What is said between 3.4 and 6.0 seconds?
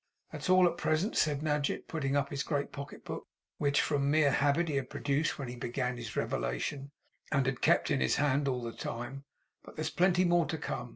which from mere habit he had produced when he began